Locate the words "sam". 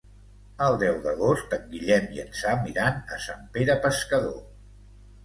2.39-2.63